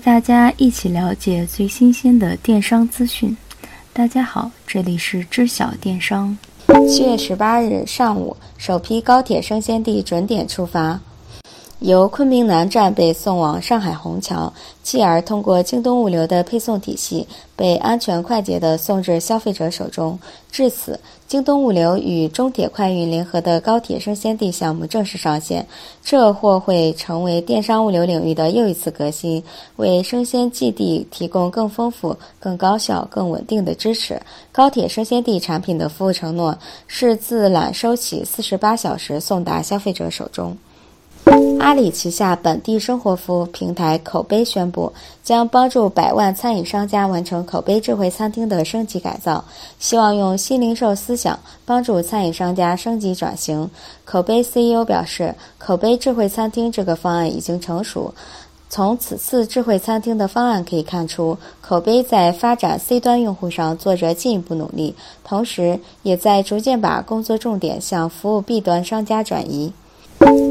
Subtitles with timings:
[0.00, 3.36] 大家一起了解最新鲜的电商资讯。
[3.92, 6.36] 大家好，这里是知晓电商。
[6.88, 10.98] 七月十八日上午，首批高铁生鲜地准点出发。
[11.80, 14.52] 由昆明南站被送往上海虹桥，
[14.82, 17.26] 继而通过京东物流的配送体系，
[17.56, 20.18] 被安全快捷地送至消费者手中。
[20.52, 25.66] 至此，京东物流与中铁快运联合的高铁生鲜地项目正式上线，
[26.04, 29.42] 这或会成为电商物流领域的又一次革新，
[29.76, 34.20] 为生鲜寄递提供更丰富、更高效、更稳定的支持。
[34.52, 40.54] 高铁生鲜地产品的服务承诺是自揽收起，四十八小时送达消费者手中。
[41.60, 44.92] 阿里旗下本地生活服务平台口碑宣布，
[45.22, 49.44] 将帮助百万餐饮商家完成口碑智慧餐厅的升级改造，
[49.78, 53.70] 希望用新零售思想帮助餐饮商家升级转型。
[54.04, 58.12] 口碑 CEO 表示，口碑智慧餐厅这个方案已经成熟。
[58.68, 69.72] 从此次智慧餐厅的方案可以看出，口碑在发展 C 端用户上做着进一步努力，同时也在逐渐把工作重点向服务 B 端商家转移。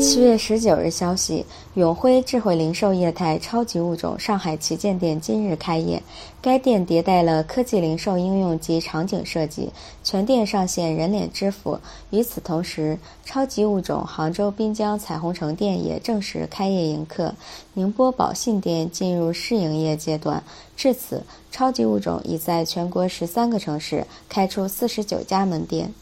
[0.00, 6.02] 七月十九日消息，永辉智慧零售业态超级物种上海旗舰店今日开业。
[6.42, 9.70] 该店迭代了科技零售应用及场景设计，
[10.02, 11.78] 全店上线人脸支付。
[12.10, 17.34] 与此同时，超级物种杭州滨江彩虹城店也正式开业迎客，
[17.74, 20.42] 宁波宝信店进入试营业阶段。
[20.76, 25.94] 至此，超级物种已在全国十三个城市开出四十九家门店。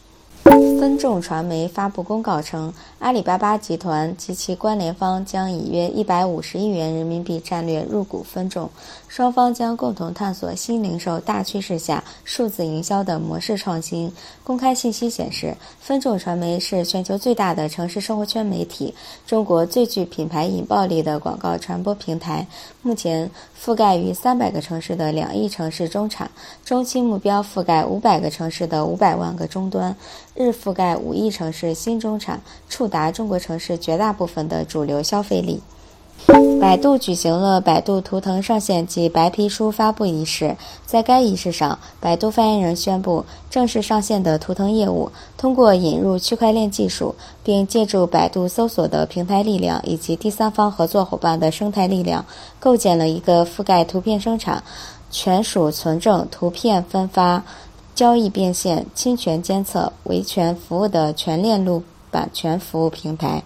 [0.43, 8.67] 分众传媒发布公告称，阿里巴巴集团及其关联方将以约一百五十亿元人民币战略入股分众，
[9.07, 14.11] 双方将共同探索新零售大趋势下数字营销的模式创新。
[14.43, 18.95] 公开信息显示，分众传媒是全球最大的城市生活圈媒体，
[19.27, 22.47] 中国最具品牌引爆力的广告传播平台，
[22.81, 23.29] 目前
[23.63, 26.29] 覆盖于三百个城市的两亿城市中产，
[26.65, 29.95] 中期目标覆盖五百个城市的五百万个终端。
[30.33, 32.39] 日覆盖五亿城市新中产，
[32.69, 35.61] 触达中国城市绝大部分的主流消费力。
[36.59, 52.25] 百度举行了百度图腾上线及白皮书发布仪式，在该仪式上，百度发言人宣布，正式上线的图腾业务通过引入区块链技术，并借助百度搜索的平台力量以及第三方合作伙伴的生态力量，
[52.59, 54.63] 构建了一个覆盖图片生产、
[55.11, 57.43] 权属存证、图片分发。
[57.93, 61.81] 交易变现、侵权监测、维权服务的全链路
[62.11, 63.43] 版权服务平台。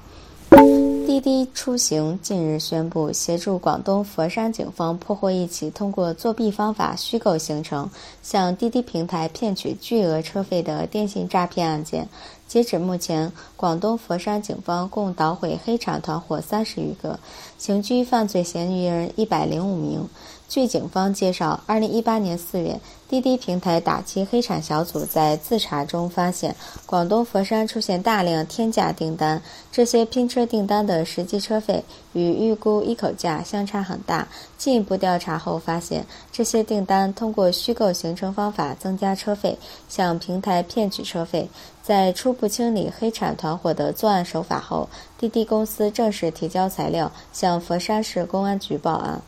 [1.05, 7.89] 滴滴出行近日宣布，协助广东佛山警方破获一起通过作弊方法虚构行程，
[8.23, 12.07] 向滴滴平台骗取巨额车费的电信诈骗案件。
[12.51, 17.17] 截止目前，广东佛山警方共捣毁黑产团伙三十余个，
[17.57, 20.05] 刑拘犯罪嫌疑人一百零五名。
[20.49, 26.53] 据警方介绍，二零一八年四月，滴滴平台打击黑产小组在自查中发现，
[26.85, 29.41] 广东佛山出现大量天价订单，
[29.71, 31.81] 这些拼车订单的实际车费
[32.11, 34.27] 与预估一口价相差很大。
[34.57, 39.57] 进一步调查后发现，这些订单通过虚构行程方法增加车费，
[39.87, 41.47] 向平台骗取车费。
[41.81, 49.21] 在初不清理黑产团伙的作案手法后，滴滴公司正式提交材料向佛山市公安局报案。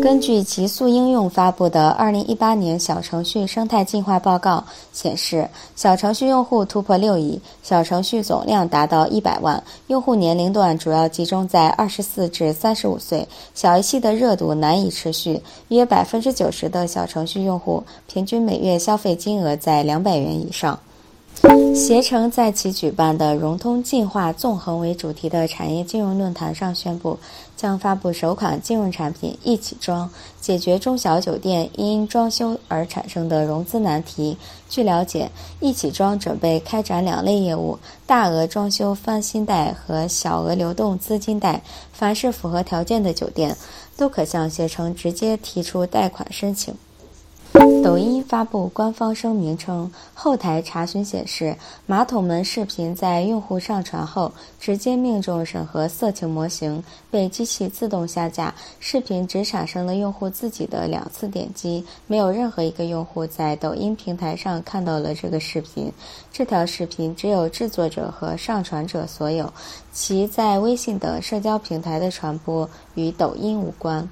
[0.00, 20.78] 根据极速应用发布的《二零一八年小程序生态进化报告》显示，小程序用户突破六亿，小程序总量达到一百万，用户年龄段主要集中在二十四至三十五岁，小游戏的热度难以持续，约百分之九十的小程序用户平均每月消费金额在两百元以上。
[21.74, 27.18] 携程在其举办的“融通进化纵横”为主题的产业金融论坛上宣布，
[27.56, 30.10] 将发布首款金融产品“一起装”，
[30.40, 34.36] 解决中小酒店因装修而产生的融资难题。
[34.68, 35.30] 据了解
[35.60, 41.62] ，“一起装”准备开展两类业务：大额装修翻新贷和小额流动资金贷。
[41.92, 43.56] 凡是符合条件的酒店，
[43.96, 46.74] 都可向携程直接提出贷款申请。
[47.82, 51.56] 抖音发布官方声明称，后台查询显示，
[51.86, 58.54] 马桶门视频在用户上传后，直接命中审核色情模型，被机器自动下架。
[58.78, 65.92] 视频只产生了用户自己的两次点击，没有任何一个用户在抖音平台上看到了这个视频。
[66.32, 69.52] 这条视频只有制作者和上传者所有，
[69.92, 74.08] 其在微信等社交平台的传播与抖音无关。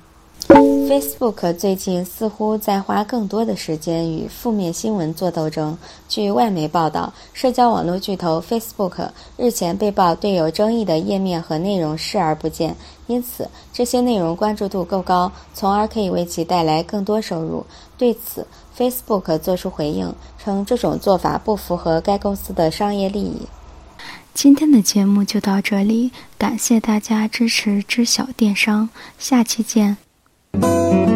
[0.49, 5.77] Facebook 最近似乎在花更多的时间与负面新闻做斗争。
[6.09, 12.75] 据外媒报道，社交网络巨头 Facebook 日前被曝对有争议的页面和内容视而不见，
[13.06, 17.65] 因此这些内容关注度够高，从而可以为其带来更多收入。
[17.99, 18.47] 对此
[18.77, 20.12] ，Facebook 作出回应，
[20.43, 23.43] 称这种做法不符合该公司的商业利益。
[24.33, 29.99] 今天的节目就到这里，感谢大家支持知晓电商，下期见。
[30.55, 31.08] Thank you.